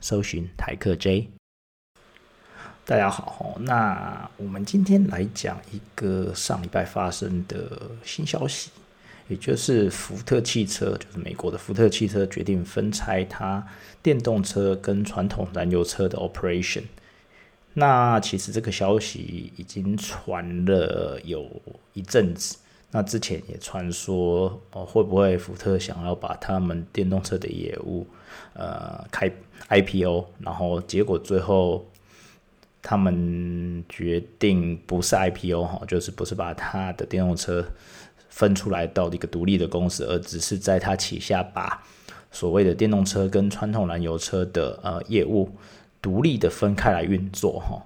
[0.00, 1.30] 搜寻台客 J。
[2.84, 8.70] 大家好，那我们今天来讲一个上礼拜发生的新消息，
[9.28, 13.66] 也就是福特汽车，就是美国的福特汽车决定分拆它
[14.02, 16.84] 电动车跟传统燃油车的 operation。
[17.74, 21.60] 那其实这个消息已经传了有
[21.92, 22.56] 一阵子，
[22.90, 28.06] 那之前也传说哦，会不会福特想要把他们电动车的业务
[28.54, 29.30] 呃开
[29.68, 31.86] IPO，然后结果最后
[32.82, 37.64] 他们决定不是 IPO 哈，就是不是把他的电动车
[38.28, 41.84] 分出来到一个独立的公司，而只是在他旗下把
[42.30, 45.50] 所谓的电动车跟传统燃油车的呃业务。
[46.00, 47.82] 独立的分开来运作哈，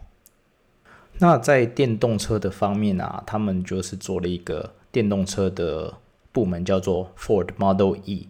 [1.19, 5.95] 那在电动车的方面啊，他们就是做了一个电动车的
[6.33, 8.29] 部门，叫做 Ford Model E。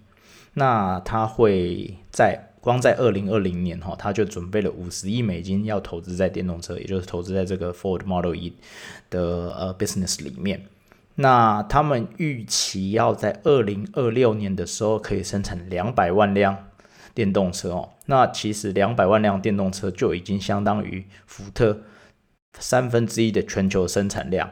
[0.55, 8.53] 那他会在光在二零二零年哈，他就准备了五十亿美金要投资在电动车，也就是投资在这个 Ford Model E
[9.09, 9.21] 的
[9.53, 10.67] 呃 business 里面。
[11.15, 16.69] 那他们预期要在二零二六年的时候可以生产两百万辆。
[17.15, 21.83] 电动车哦，那其实两百万辆电动车就已经相当于福特
[22.59, 24.51] 三分之一的全球生产量。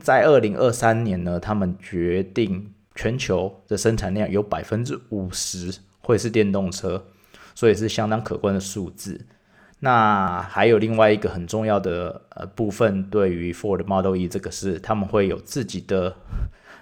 [0.00, 7.04] 在二零二三年呢，他们决定全球的生产量有百分之五十会是电动车，
[7.54, 9.26] 所以是相当可观的数字。
[9.80, 16.16] 那还有另外一个很重要的呃部分，对于 Ford Model E 这个是他们会有自己的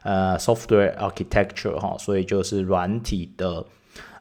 [0.02, 3.66] 呃 software architecture 哈，所以就是软体的。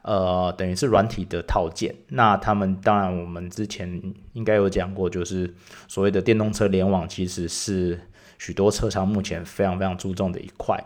[0.04, 1.94] 呃，等于是软体的套件。
[2.08, 4.00] 那他们当然，我们之前
[4.34, 5.52] 应该有讲过，就是
[5.88, 7.98] 所谓的电动车联网，其实是
[8.38, 10.78] 许多车商目前非常非常注重的一块。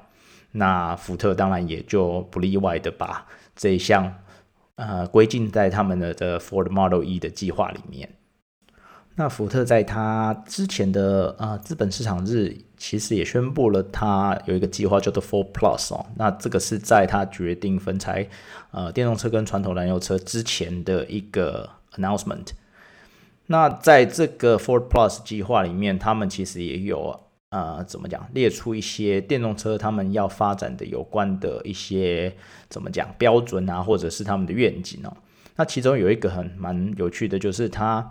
[0.53, 3.27] 那福特当然也就不例外的把
[3.57, 4.15] 这一项
[4.77, 8.09] 呃归进在他们的的 Ford Model E 的计划里面。
[9.21, 16.07] 那福特在他之前的呃资本市场日，其实也宣布了他有一个计划叫做 Four Plus 哦。
[16.15, 18.25] 那这个是在他决定分拆
[18.71, 22.47] 呃电动车跟传统燃油车之前的一个 announcement。
[23.47, 27.19] 那在这个 Four Plus 计划里面，他们其实也有
[27.49, 32.33] 呃怎么讲，列出一些电动车他们要发展的有关的一些
[32.69, 35.13] 怎么讲标准啊，或者是他们的愿景哦。
[35.57, 38.09] 那其中有一个很蛮有趣的，就是他。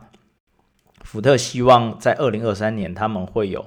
[1.07, 3.65] 福特希望在二零二三年，他们会有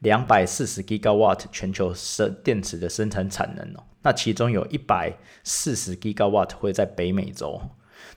[0.00, 3.84] 两百四十 gigawatt 全球生电池的生产产能哦。
[4.02, 5.12] 那其中有一百
[5.44, 7.62] 四十 gigawatt 会在北美洲。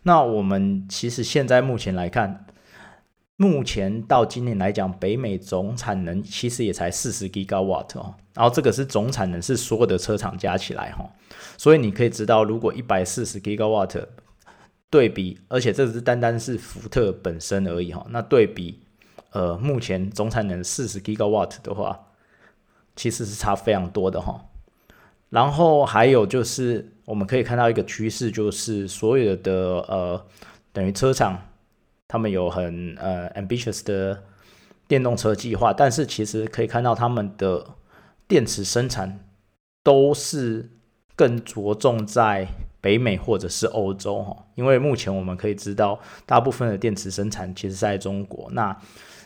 [0.01, 2.47] 那我们其实现在目前来看，
[3.35, 8.15] 目前到今年来讲，北美总产能其实也才四十 gigawatt 哦。
[8.33, 11.07] 然后这个是总产能，是所有的车厂加起来哈。
[11.59, 14.03] 所以你可以知道，如果一百四十 gigawatt
[14.93, 18.05] 对比，而且这只单单是福特本身而已哈。
[18.11, 18.79] 那对比，
[19.31, 22.09] 呃，目前总产能四十 gigawatt 的话，
[22.95, 24.45] 其实是差非常多的哈。
[25.31, 30.25] 然后还有就是，我们可以看到一个趋势，就是所有的呃，
[30.71, 31.41] 等于车厂
[32.07, 34.21] 他们有很呃 ambitious 的
[34.87, 37.65] 电动车计划，但是其实可以看到他们的
[38.27, 39.25] 电池生产
[39.81, 40.69] 都是
[41.15, 42.47] 更着重在。
[42.83, 48.49] 北美或者是欧洲哈，因为目前我们可以知道，大部分的电池生产其实在中国。
[48.51, 48.77] 那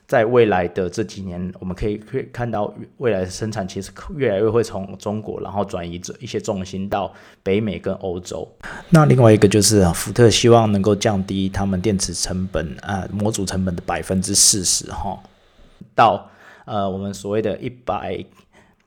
[0.05, 7.11] 在未来的这几年，我们可以可以看到，未来的生产其实越来越会从中国，然后转移一些重心到
[7.41, 8.47] 北美跟欧洲。
[8.91, 15.19] 那另外一个就是福特希望能够降低他们电池成本啊，模组成本的百分之四十哈，
[15.95, 16.29] 到
[16.65, 18.23] 呃我们所谓的一百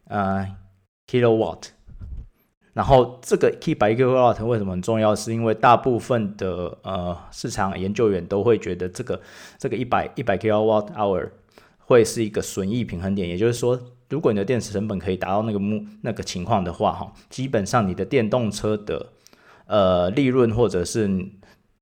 [0.06, 0.46] 呃
[1.08, 1.70] kilowatt。
[2.72, 5.12] 然后这个 k 一百 kilowatt 为什么很重要？
[5.14, 9.20] 是因为大部分的呃市场研究员都会觉得这个
[9.58, 11.28] 这个一百一百 kilowatt hour
[11.78, 13.28] 会是一个损益平衡点。
[13.28, 13.76] 也就是说，
[14.08, 19.04] 如果你的电池成本可以达到那个目那个情况的话，哈，基本上你的电动车的
[19.66, 21.10] 呃利润或者是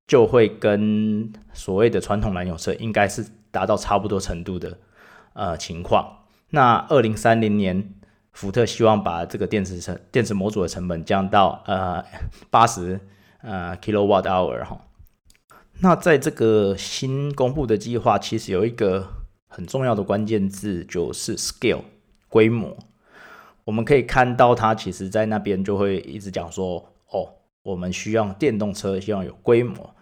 [0.07, 4.79] 就会跟所谓的传统燃油车应该是达到差不多程度的
[5.35, 6.21] 呃情况。
[6.49, 7.93] 那二零三零年。
[8.39, 12.05] 福特希望把这个电池成电池模组的成本降到呃
[12.51, 13.01] 八十
[13.43, 14.81] 呃 kilowatt hour 哈，
[15.81, 19.09] 那在这个新公布的计划，其实有一个
[19.49, 21.83] 很重要的关键字，就是 scale
[22.29, 22.77] 规模。
[23.65, 26.77] 我们可以看到，它其实在那边就会一直讲说，
[27.11, 27.29] 哦，
[27.65, 29.93] 我们需要电动车，希望有规模。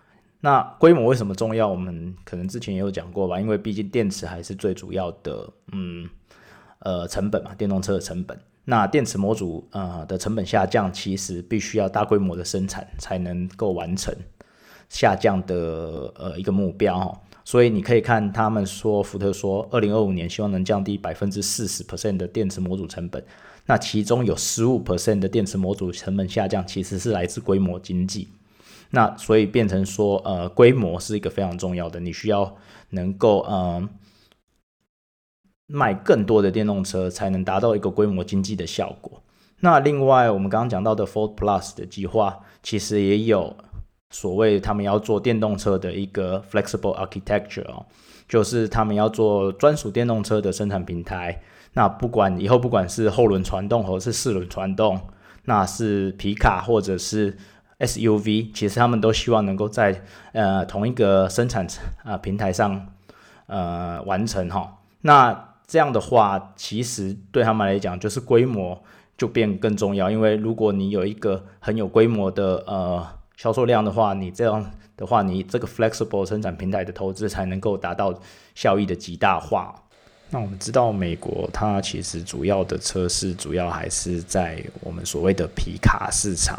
[0.41, 1.67] 那规模为什么重要？
[1.67, 6.07] 我们可能之前也有讲过吧，因为毕竟电池还是最主要的，嗯，
[6.81, 8.39] 呃，成本嘛，电动车的成本。
[8.65, 14.15] 那电池模组呃的成本下降，其实必须要大规模的生产才能够完成。
[14.89, 23.21] 下降的呃一个目标，所以你可以看他们说福特说二零二五年希望能降低百分之四十 percent 的电池模组成本，
[23.67, 28.29] 那其中有十五 percent 的电池模组成本下降其实是来自规模经济，
[28.91, 32.57] 那所以变成说呃规模是一个非常重要的，你需要
[32.91, 33.89] 能够呃
[35.67, 39.23] 卖更多的电动车才能达到一个规模经济的效果。
[39.61, 43.57] 那另外我们刚刚讲到的 Ford Plus 的计划其实也有。
[44.09, 47.85] 所谓他们要做电动车的一个 flexible architecture 哦，
[48.29, 51.43] 就是他们要做专属电动车的生产平台。
[51.73, 54.99] 那不管以后不管是后轮传动或者是四轮传动，
[55.47, 57.37] 那是皮卡或者是
[57.81, 60.01] SUV，其实他们都希望能够在
[60.33, 61.67] 呃同一个生产
[62.05, 62.87] 啊平台上
[63.49, 64.79] 呃完成哈。
[65.01, 68.83] 那这样的话，其实对他们来讲就是规模
[69.19, 73.07] 就变更重要，因为如果你有一个很有规模的呃。
[73.39, 74.65] 销售量的话，你这样
[74.97, 78.19] 的话，你这个 flexible 生产平台的投资才能够达到
[78.55, 79.75] 效益的极大化。
[80.31, 86.59] 那我们知道，美国它其实主要的车市主要还是在我们所谓的皮卡市场。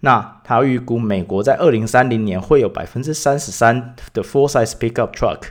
[0.00, 5.48] 那它预估美国在二零三零年会有百分之三十三的 full size pickup truck。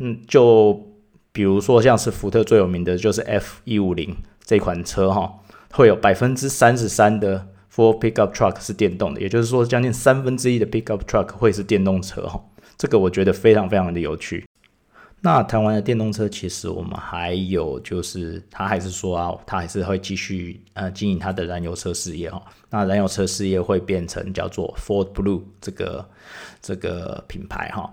[0.00, 0.93] 嗯，就
[1.34, 5.30] 比如说像是福特最有名的就是 F 一五零这款车哈，
[5.72, 7.48] 会有百分之三十三的。
[7.76, 12.40] For pickup truck 是电动的，也就是说，将近三分之一的 pickup truck 会是电动车哈。
[12.78, 14.46] 这个我觉得非常非常的有趣。
[15.20, 22.40] 那台湾的电动车，其实我们还有就是，他还是说啊，他还是会继续呃经营他的燃油车事业哈。
[22.70, 26.08] 那燃油车事业会变成叫做 Ford Blue 这个
[26.62, 27.92] 这个品牌哈。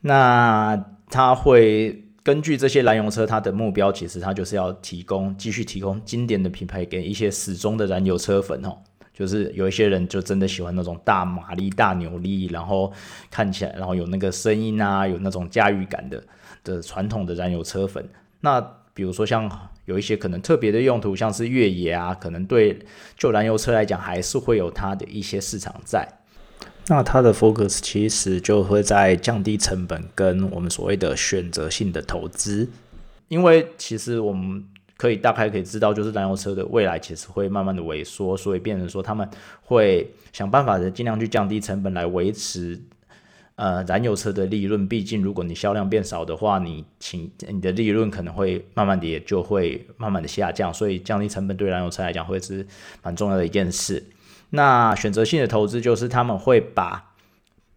[0.00, 8.76] 那他会根据这些燃油车，它的目标其实它就是要提供继续提供经典的品牌给一些始终的燃油车粉哈。
[9.14, 12.92] 就是有一些人就真的喜欢那种大马力、大扭力，然后
[13.30, 16.20] 看起来，然后有那个声音啊，有那种驾驭感的
[16.64, 18.04] 的传统的燃油车粉。
[18.40, 18.60] 那
[18.92, 19.48] 比如说像
[19.84, 22.76] 有一些可能特别的用途，像是越野啊，可能对
[23.16, 26.08] 就燃油车来讲，还是会有它的一些市场在。
[26.88, 32.68] 那它的 focus 其实就会在降低成本跟我们所谓的选择性的投资，
[33.28, 34.64] 因为其实我们。
[34.98, 39.28] 可以大概可以知道，就是燃油车的未来其实会慢慢的萎缩，所以变成说他们
[39.62, 42.80] 会想办法的尽量去降低成本来维持
[43.56, 44.88] 呃燃油车的利润。
[44.88, 50.72] 毕竟如果你销量变少的话，你请你的利润可能会慢慢的也就会慢慢的下降。
[50.72, 52.66] 所以降低成本对燃油车来讲会是
[53.02, 54.02] 蛮重要的一件事。
[54.50, 57.12] 那选择性的投资就是他们会把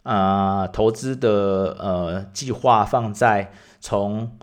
[0.03, 4.37] 呃投资的呃计划放在从。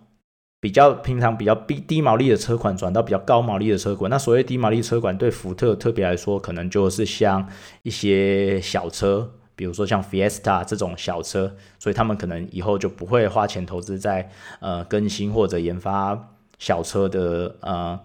[0.58, 7.46] 比较平常比较低低毛利的车款转到比较高毛利的车款，那所谓低毛利车款对福特特别来说，可能就是像
[7.82, 18.00] 一些小车，比如说像 Fiesta 这种小车，所以他们可能以后就不会花钱投资在呃更新或者研发小车的呃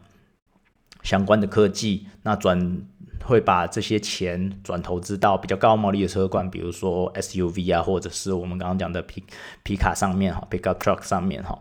[1.01, 2.83] 相关的科技，那转
[3.23, 9.23] 会把这些钱转投资到比较高毛利的车款，比如说 SUV 啊，或者是我们刚刚讲的皮
[9.63, 11.57] 皮卡上面哈，pickup truck 上面哈。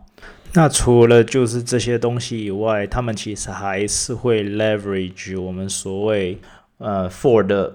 [0.53, 6.39] 那除了就是这些东西以外，他们其实还是会 leverage 我们所谓
[6.79, 7.73] 呃 Ford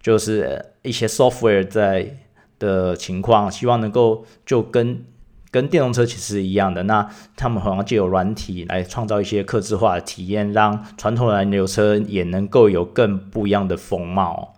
[0.00, 2.16] 就是一些 software 在
[2.58, 5.04] 的情况，希望能够就跟
[5.50, 14.54] 跟电动车其实一样的，那他们好像借有软体来创造一些客制化的体验，让传统燃油车也能够有更不一样的风貌。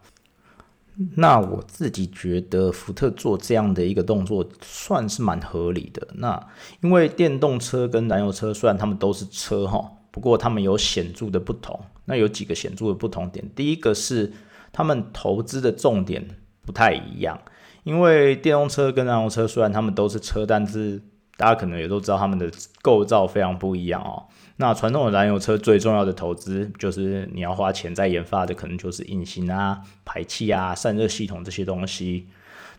[1.15, 6.07] 那我自己觉得福特做这样的一个动作算是蛮合理的。
[6.17, 6.49] 那
[6.83, 11.81] 因为电动车跟燃油车虽然他们都是车哈，不过他们有显著的不同。
[12.05, 14.31] 那有几个显著的不同点，第一个是
[14.73, 16.27] 他们投资的重点
[16.67, 17.41] 不太一样。
[17.83, 21.01] 因为电动车跟燃油车虽然他们都是车，但是
[21.37, 22.51] 大家可能也都知道他们的
[22.83, 24.25] 构造非常不一样哦。
[24.57, 32.29] 那传统的燃油车最重要的投资就是你要花钱在研发的，可能就是引擎啊、排气啊、散热系统这些东西。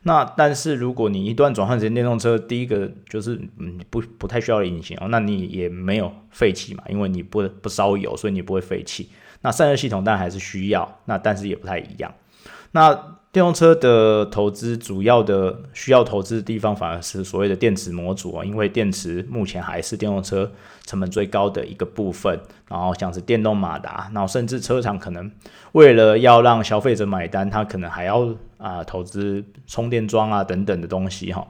[0.04, 9.10] 那但是如果你一段转换成电动车，第一个就是嗯不不太需要引擎哦，那你也没有废气嘛，因为你不不烧油，所以你不会废气。
[9.42, 12.14] 那散热系统当然还是需要，那但是也不太一样。
[12.72, 12.94] 那
[13.32, 20.52] 电动车的投资主要的需要投资的地方，反而是所谓的电池模组啊，因为电池目前还是电动车
[20.86, 22.38] 成本最高的一个部分。
[22.68, 25.30] 然后像是电动马达，然后甚至车厂可能
[25.74, 31.46] 为了要让消费者买单，他可能还要啊投资充电桩啊等等的东西哈。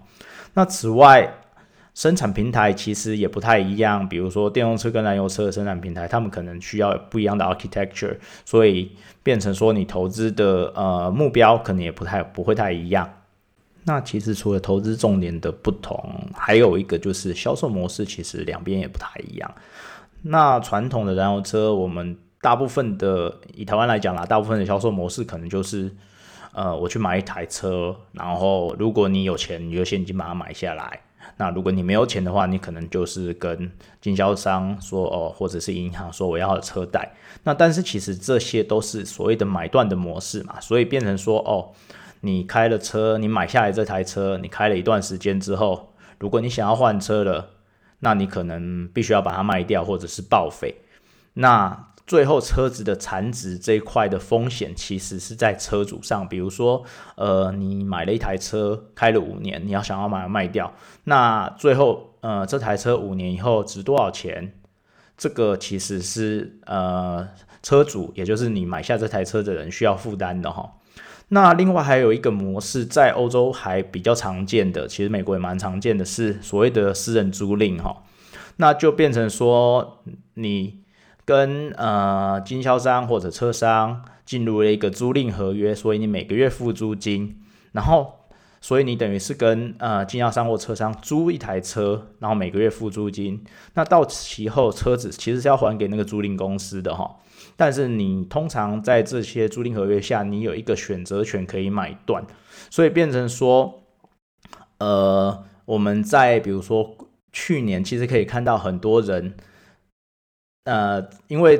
[0.53, 1.31] 那此外，
[1.93, 13.09] 生产平台其实也不太一样，比如说电动车跟燃油车的生产平台，他们可能需要不一样的 architecture，所以变成说你投资的呃目标可能也不太不会太一样。
[13.83, 19.53] 那其实除了投资重点的不同，还有一个就是销售模式，其实两边也不太一样。
[20.21, 25.91] 那传统的燃油车，我们大部分的以台湾来讲啦，大部分的销售模式可能就是
[26.53, 31.01] 呃我去买一台车，然后如果你有钱，你就现金把它买下来。
[31.41, 37.11] 那如果你没有钱的话，你可能就是跟经销商说哦，或者是银行说我要车贷。
[37.41, 41.73] 那但是其实这些都是所谓的买断的模式嘛，所以变成说哦，
[42.19, 47.49] 你开了车，你买下来这台车，你开了一段时间之后，如果你想要换车了，
[48.01, 50.75] 那你可能必须要把它卖掉或者是报废。
[51.33, 56.27] 那最后车子的残值这一块的风险，其实是在车主上。
[56.27, 56.83] 比如说，
[57.15, 60.73] 呃，你买了一台车，开了五年，你要想要把它卖掉，
[61.05, 64.53] 那最后，呃，这台车五年以后值多少钱？
[65.17, 67.27] 这个其实是呃
[67.63, 70.73] 车主，也就是你买下这台车的人需要负担的哈。
[71.29, 78.03] 那另外还有一个模式，在欧洲还比较常见的，其实美国也蛮常见的，是所谓的私人租赁哈。
[78.57, 80.03] 那就变成说
[80.33, 80.80] 你。
[81.31, 87.37] 跟呃经销商或者车商进入了一个租赁合约，所以你每个月付租金，
[87.71, 88.15] 然后
[88.59, 93.41] 所以你等于是跟呃经销商或车商租一台车，然后每个月付租金。
[93.75, 97.15] 那到期后车子其实是要还给那个租赁公司的哈，
[97.55, 102.21] 但是你通常在这些租赁合约下，你有一个选择权可以买断，
[102.69, 103.83] 所以变成说，
[104.79, 106.97] 呃我们在比如说
[107.31, 109.33] 去年其实可以看到很多人。
[110.63, 111.59] 呃，因为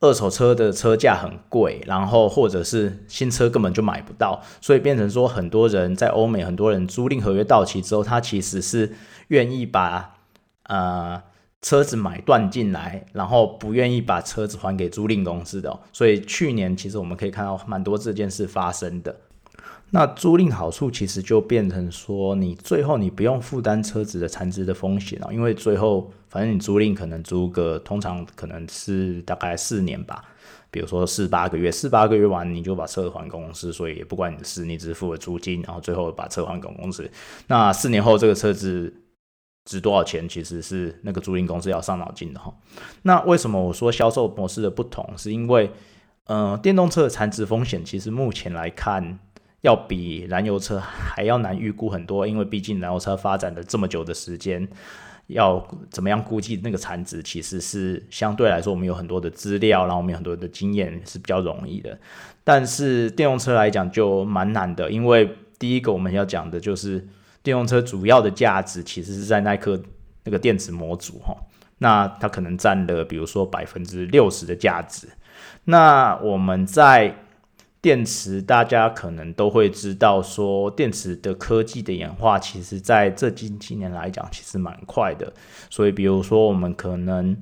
[0.00, 8.94] 二手车的车价很贵，然后或者是新车根本就买不到，所以变成说很多人在欧美，很多人租赁合约到期之后，他其实是
[9.28, 10.16] 愿意把
[10.64, 11.22] 呃
[11.60, 15.78] 车子买断进来，然后不愿意把车子还给租赁公司的。
[15.92, 19.14] 所以去年其实我们可以看到蛮多这件事发生的。
[19.92, 30.24] 那租赁好处其实就变成说，你最后你不用负担车子的残值的风险哦，因为最后反正你租赁可能租个通常可能是大概四年吧，
[30.70, 37.10] 比如说四八个月，四八个月完你就把车还公司，所以也不关你的事，你只付了租金，然后最后把车还给公司。
[37.48, 38.94] 那四年后这个车子
[39.64, 42.54] 值多少钱，其实是那个租赁公司要上脑筋的哈。
[43.02, 45.68] 那为什么我说销售模式的不同，是因为
[46.26, 49.18] 呃电动车的残值风险其实目前来看。
[49.62, 54.66] 要比燃油车还要难预估很多，因为毕竟燃油车发展了这么久的时间，
[55.26, 61.98] 要怎么样估计那个产值，其实是相对来说我们有很多的资料，然后我们有很多的经验是比较容易的。
[62.42, 67.06] 但是电动车来讲就蛮难的，因为第一个我们要讲的就是
[67.42, 69.80] 电动车主要的价值其实是在那颗
[70.24, 71.36] 那个电池模组哈，
[71.78, 75.06] 那它可能占了比如说百分之六十的价值。
[75.64, 77.14] 那我们在
[77.82, 85.32] 电池，大家可能都会知道，说电池的科技的演化，其实在这近几年来讲，其实蛮快的。
[85.70, 87.36] 所以，比如说，我们可能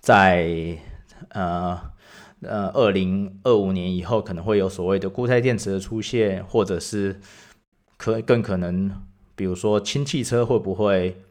[0.00, 0.78] 在
[1.30, 1.80] 呃
[2.42, 7.20] 呃二零二五年以后，可能会有所谓的固态电池的出现，或者是
[7.96, 8.90] 可更可能，
[9.34, 11.22] 比如说氢汽车会不会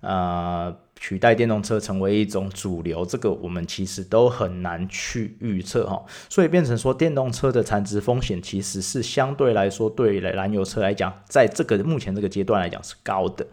[0.00, 0.76] 呃。
[0.98, 13.46] 取代电动车成为一种主流，这个我们其实都很难去预测哈，所以变成说电动车的残值风险其实是相对来说对燃油车来讲，在这个目前这个阶段来讲是高的。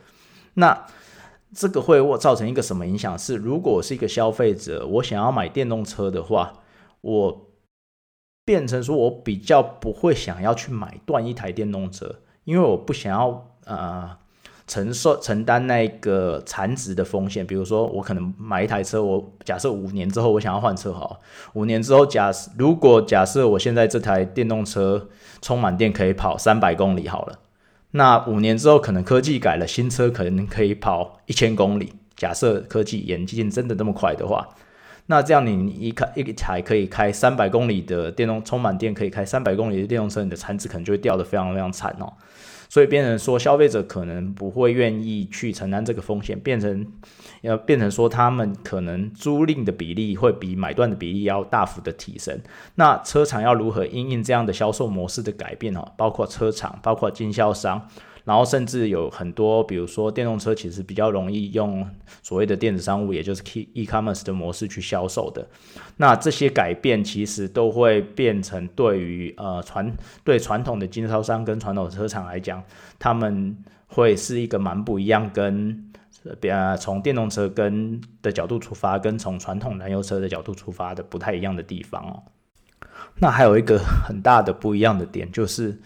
[0.54, 0.88] 那
[1.54, 3.20] 这个会我造成一个什么影响？
[3.20, 6.54] 是如果我是一个消费者，我想要买电动车的话，
[7.02, 7.52] 我
[8.46, 14.18] 变成说我比较不会想要去买断一台电动车，因为我不想要呃。
[14.65, 21.20] 承受承担那个残值的风险，比如说我可能买一台车，我假设五年之后我想要换车，好，
[21.53, 25.10] 五年之后假如果假设我现在这台电动车
[25.41, 27.39] 充满电可以跑三百公里好了，
[27.91, 31.93] 那五年之后可能科技改了，新车可能可以跑一千公里。
[32.15, 34.48] 假设科技演进真的那么快的话，
[35.08, 42.13] 那这样你一开一台可以开三百公里的电动充满电可以开三百公里的电动车，你的产值可能就会掉得非常非常惨哦。
[42.74, 46.88] 所以变成说，消费者可能不会愿意去承担这个风险，变成
[47.42, 52.36] 要变成说，他们可能租赁的比例会比买断的比例要大幅的提升。
[52.74, 55.88] 那车厂要如何因应这样的销售模式的改变哈？
[55.96, 57.88] 包括车厂，包括经销商。
[58.25, 61.86] 然后甚至有很多，比如说电动车，其实比较容易用
[62.22, 65.46] 所谓的电子商务，也就是 e e commerce 的模式去销售的。
[65.98, 72.63] 那这些改变其实都会变成对于呃传对传统的经销商跟传统车厂来讲，
[72.98, 75.92] 他们会是一个蛮不一样，跟
[76.50, 82.24] 呃从电动车跟的角度出发，跟从传统燃油车的角度出发的不太一样的地方哦。
[83.20, 85.77] 那还有一个很大的不一样的点就是。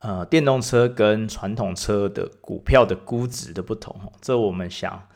[0.00, 5.08] 呃，电动车跟传统车的股票的估值的不同，这我们想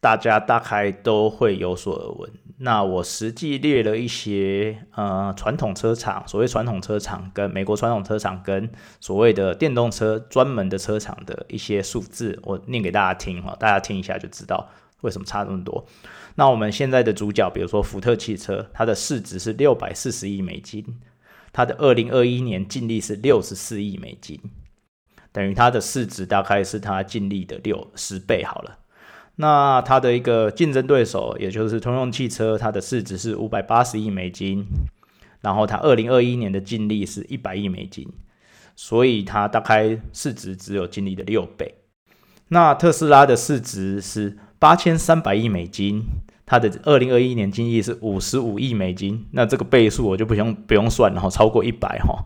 [0.00, 2.30] 大家大概都会有所耳闻。
[2.58, 8.68] 那我实际列了一些呃传统车厂，所谓传统车厂跟美国传统车厂跟
[9.00, 14.68] 所谓的电动车专门的车厂的一些数字，我念给大家听哈，大家听一下就知道
[15.00, 15.86] 为什么差这么多。
[16.34, 20.84] 那我们现在的主角，比如说福特汽车，它的市值是六百四十亿美金。
[21.58, 24.40] 它的二零二一年净利是六十四亿美金，
[25.32, 28.78] 等于它的市值大概是它净利的六十倍好了。
[29.34, 34.66] 那它的一个竞争对手，也就是通用汽车，它的市值是五百八十亿美金，
[35.40, 38.08] 然后它二零二一年的净利是一百亿美金，
[38.76, 41.74] 所以它大概市值只有净利的六倍。
[42.50, 46.04] 那特斯拉的市值是八千三百亿美金。
[46.50, 52.24] 它的二零二一年经济是五十五亿美金，那这个倍数我就不用不用算了哈，超过一百哈。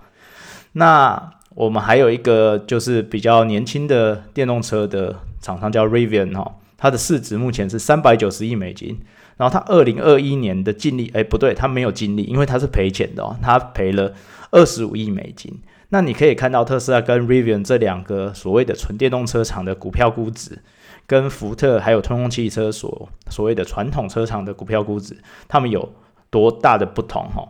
[0.75, 9.01] 那我们还有一个就是比较年轻的电动车的厂商叫 Rivian 哈，它的市值目前是三百九十亿美金，
[9.37, 14.15] 然后它二零二一年的净利，哎不对，它没有净利，因为它是赔钱的哦，它赔了
[14.53, 15.53] 二十五亿美金。
[15.89, 20.61] 那你可以看到特斯拉跟 Rivian 这两个所谓的纯电动车厂的股票估值。
[21.07, 25.17] 跟福特还有通用汽车所所谓的传统车厂的股票估值，
[25.49, 25.93] 他们有
[26.31, 27.49] 多大的不同哈？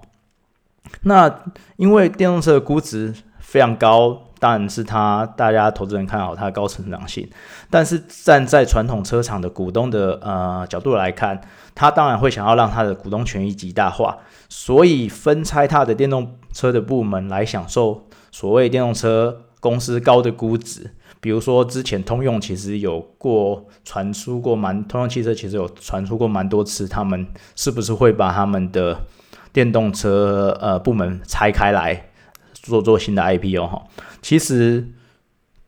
[1.02, 1.42] 那
[1.76, 7.28] 因为电动车的估值非常高，当然是它大家投资人看好它的高成长性。
[7.70, 11.40] 但是站在传统车厂的股东的呃角度来看，
[11.74, 20.90] 他当然会想要让他的股东权益极大化，所以分拆他的电动车的部门来享受所谓电动车公司高的估值。
[21.22, 28.98] 比如说，之前通用其实有过传出过蛮，通用汽车其实有传出过蛮多次，他们是不是会把他们的
[29.52, 32.08] 电动车呃部门拆开来
[32.52, 33.80] 做做新的 IPO 哈？
[34.20, 34.88] 其实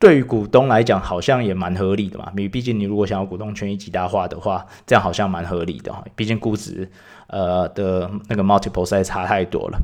[0.01, 2.33] 对于股东来讲，好像也蛮合理的嘛。
[2.35, 6.05] 你毕竟你如果想要股东权益极大化的话，这样好像蛮合理的哈。
[6.17, 6.91] 毕竟估值
[7.29, 9.79] 呃的那个 multiple 实在差太多了。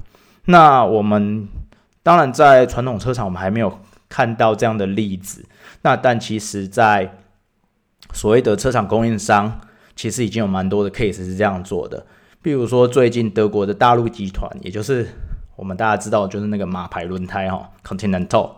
[0.47, 1.47] 那我们
[2.03, 3.73] 当然在传统车厂，我们还没有。
[4.11, 5.47] 看到这样的例子，
[5.83, 7.17] 那但其实，在
[8.13, 9.61] 所谓的车厂供应商，
[9.95, 12.05] 其实已经有蛮多的 case 是这样做的。
[12.43, 15.07] 比如说，最近德国的大陆集团，也就是
[15.55, 18.51] 我们大家知道，就是那个马牌轮胎哈，Continental，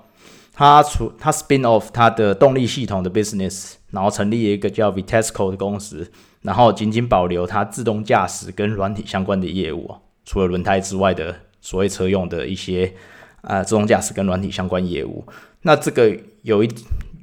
[0.54, 6.10] 它除它 spin off 它的动力系统的 business，然后成立一个叫 Vitesco 的公司，
[6.40, 12.94] 然后仅仅保留它自动驾驶跟软体相关的业务除了轮胎之外的所谓车用的一些。
[13.42, 15.24] 啊，自动驾驶跟软体相关业务，
[15.62, 16.70] 那这个有一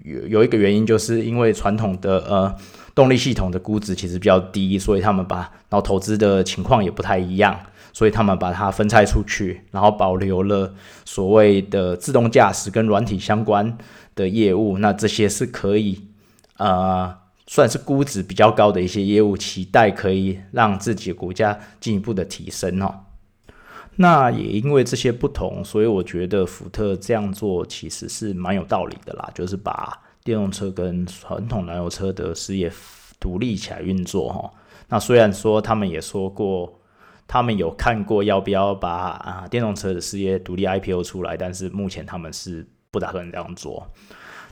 [0.03, 2.55] 有有一个原因，就是因为传统的呃
[2.93, 5.37] 动力系统的估值其实比较低，所以他们把
[5.69, 7.57] 然后投资的情况也不太一样，
[7.93, 10.73] 所以他们把它分拆出去，然后保留了
[11.05, 13.77] 所谓的自动驾驶跟软体相关
[14.15, 16.01] 的业务，那这些是可以
[16.57, 17.15] 呃
[17.47, 22.93] 算是估值比较高的一些业务，期待可以让自己的股价进一步的提升哦。
[24.01, 29.91] 那也因为这些不同，所以我觉得福特这样做其实是蛮有道理的啦，就是把
[30.23, 32.71] 电动车跟传统燃油车的事业
[33.19, 34.49] 独立起来运作哈。
[34.87, 36.79] 那虽然说他们也说过，
[37.27, 43.85] 他们有看过要不要把啊电动车的事业独立 IPO 出来，但是目前他们是不打算这样做。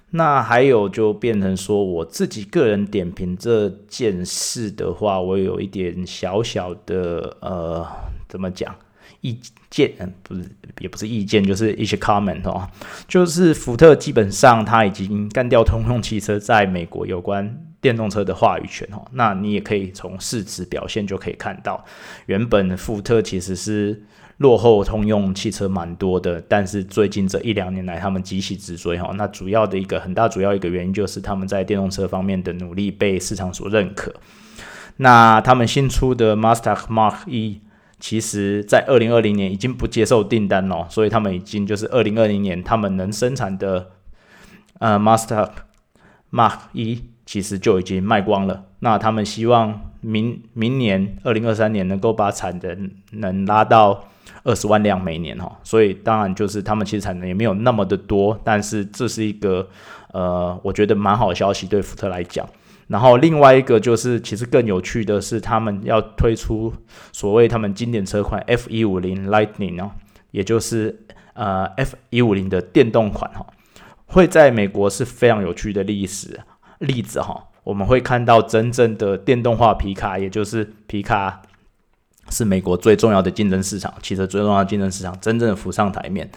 [0.09, 7.87] 那还有就变成说，我自己个人点评这件事的话，我有一点小小的呃，
[8.27, 8.75] 怎么讲？
[9.21, 10.49] 意见嗯不是
[10.79, 12.67] 也不是意见，就是一些 comment 哦，
[13.07, 19.05] 就是福特基本上他已经干掉通用汽车在美国有关电动车的话语权哦。
[19.11, 21.83] 那你也可以从市值表现就可以看到，
[22.27, 24.03] 原本福特其实是
[24.37, 29.11] 落后通用汽车蛮多的，但是最近这一两年来他们急起直追哈。
[29.15, 34.13] 那主要的一个很大主要一个原因就是他们在电动车方面的努力被市场所认可。
[34.97, 37.59] 那他们新出的 Mustang Mark 一，
[37.99, 43.91] 其实在二零二零年已经不接受订单了，所以他们已经就是二零二零年他们能生产的
[44.79, 45.49] 呃 Mustang
[46.31, 48.65] Mark 一，其实就已经卖光了。
[48.79, 54.05] 那他们希望明明年二零二三年能够把产能能拉到
[54.43, 59.67] 二十万辆每年哈，所以当然就是他们其实产能也没有那么的多，但是这是一个
[60.13, 62.47] 呃，我觉得蛮好的消息对福特来讲。
[62.87, 66.73] 然后另外一个就是，其实更有趣的是，他们要推出
[67.11, 69.91] 所谓他们经典车款 F 一五零 Lightning 哦，
[70.31, 73.45] 也就是呃 F 一五零的电动款哈，
[74.05, 76.39] 会在美国是非常有趣的历史
[76.79, 77.47] 例子哈。
[77.63, 81.41] 我们会看到真正的电动化皮卡，也就是皮卡
[82.29, 86.31] 是美国最重要的竞争市场，汽车最重要的竞争市场，真正浮上台面。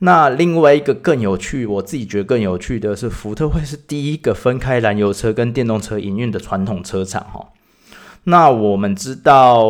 [0.00, 7.48] 那另外一个更有趣，我自己觉得更有趣的是，福特会是第一个分开燃油车跟电动车营运的传统车厂哈。
[8.22, 9.66] 那我们知道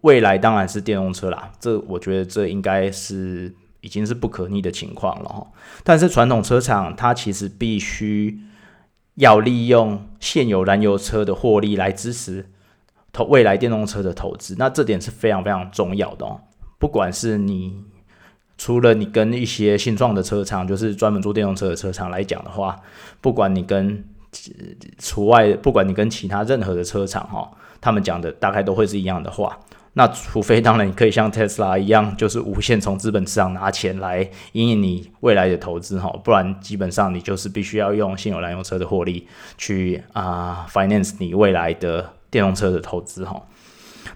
[0.00, 5.46] 未来当然是电动车啦，这我觉得这应该是已经是不可逆的情况了哈。
[5.84, 8.38] 但是传统车厂它其实必须
[9.16, 12.46] 要利用现有燃油车的获利来支持
[13.12, 16.40] 投未来电动车的投资，那这点是非常非常重要的哦。
[16.78, 17.84] 不管是你。
[18.58, 22.74] 除了你跟一些新创的车厂，就是专门做电动车的车厂来讲的话，
[23.20, 24.02] 不管你跟
[24.98, 29.58] 除外，不管你跟其他任何的车厂哈，他们讲的大概都会是一样的话。
[29.92, 43.42] 那除非当然你可以像特斯拉一样，就是无限从资本市场拿钱来引领你未来的投资哈，不然基本上你就是必须要用现有燃油车的获利去啊 finance 你未来的电动车的投资哈。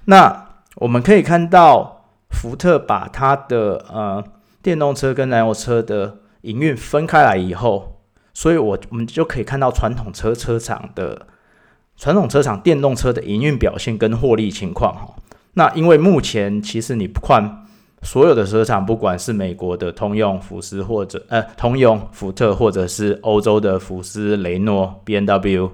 [0.06, 1.99] 那我们可以看到。
[2.30, 4.24] 福特把它的呃
[4.62, 8.00] 电动车跟燃油车的营运分开来以后，
[8.32, 11.26] 所以我我们就可以看到传统车车厂的
[11.96, 15.14] 传统车厂电动车的营运表现跟获利情况哈。
[15.54, 17.66] 那因为目前其实你不看
[18.02, 25.72] 所有的车厂，不管是美国的通用、福斯或者呃通用、福特，或者是欧洲的福斯、雷诺、B N W、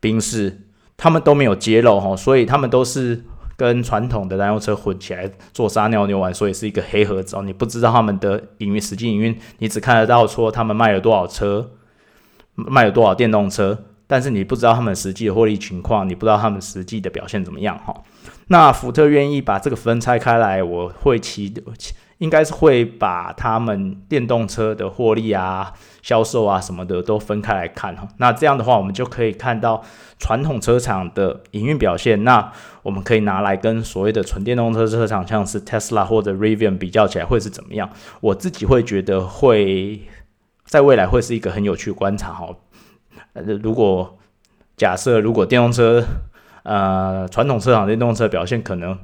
[0.00, 0.62] 宾士，
[0.96, 3.22] 他们都没有揭露哈，所以他们都是。
[3.58, 7.42] 跟传统的燃油车混起来做撒尿牛丸，所以是一个黑盒子哦。
[7.42, 11.72] 你不知道他们的营运实际营运，你只看得到说他们卖了多少车，
[12.54, 17.92] 卖了多少电动车，但是你不知道他们实际的获利情况，你不知道他们实际的表现怎么样哈。
[18.46, 21.52] 那福特愿意把这个分拆开来，我会骑
[22.18, 28.08] 应该是会把他们电动车的获利啊、销售啊什么的都分开来看哈。
[28.16, 29.84] 那这样的话，我们就可以看到
[30.18, 32.24] 传统车厂的营运表现。
[32.24, 32.52] 那
[32.82, 37.88] 我们可以拿来跟所谓的纯电动车车厂，像是 Tesla 或者 Rivian 比较起来，会是怎么样？
[38.20, 40.02] 我自己会觉得会
[40.64, 42.48] 在未来会是一个很有趣的观察哈。
[43.34, 44.18] 呃，如果
[44.76, 46.04] 假设如果电动车
[46.64, 48.98] 呃传统车厂电动车表现可能。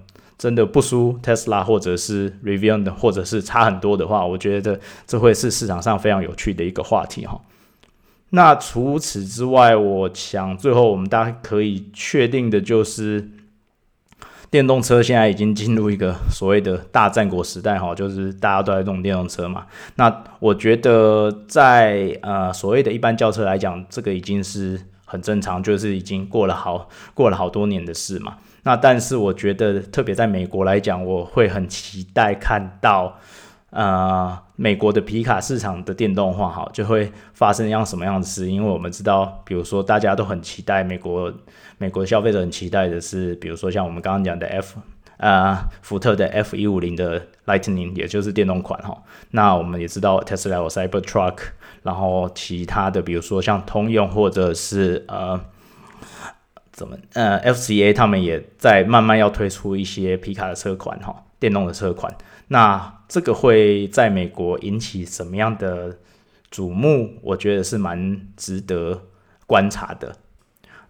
[0.45, 7.41] 真的不输 Tesla 或者是 Rivian 的，或者是差很多的话，我觉得这会是市场上非常有趣的一个话题哈。
[8.29, 13.27] 那除此之外，我想最后我们大家可以确定的就是，
[14.51, 19.65] 电动车现在已经进入一个所谓的大战国时代哈，就是大家都在用电动车嘛。
[19.95, 28.37] 那我觉得在呃所谓的一般轿车来讲，这个已经是很正常，就是已经过了好过了好多年的事嘛。
[28.65, 33.19] 那但是我觉得，特别在美国来讲，我会很期待看到，
[33.69, 38.51] 呃，美国的皮卡市场的电动化，哈，就会发生一样什么样的事？
[38.51, 41.31] 因为我们知道，比如说大家都很期待美国，
[41.77, 44.81] 美国消费者很期待的是，比如说像我们刚刚讲的 F，
[45.19, 48.97] 呃，福特的 F 一五零的 Lightning，也就是电动款，哈。
[49.33, 51.37] 那我们也知道 Tesla 有 Cybertruck，
[51.83, 55.39] 然后其他的，比如说像通用或者是呃。
[56.75, 56.99] 怎么？
[57.13, 62.13] 呃，FCA 他们也在慢慢要推出一些皮卡的车款，哈，电动的车款。
[62.49, 65.97] 那这个会在美国引起什么样的
[66.51, 67.17] 瞩目？
[67.23, 69.05] 我觉得是蛮值得
[69.47, 70.17] 观察的。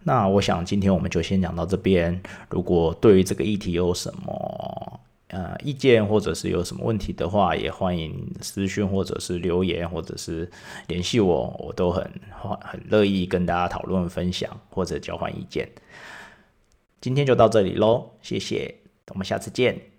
[0.05, 2.23] 那我想今天我们就先讲到这边。
[2.49, 4.94] 如果对于这个议题有什么，
[5.35, 10.49] 呃，意见或者是有什么问题的话，也欢迎私讯或者是留言或者是
[10.87, 15.69] 联系我，我都很很乐意跟大家讨论分享或者交换意见。
[17.01, 18.73] 今天就到这里喽，谢谢，
[19.09, 19.94] 我们下次见。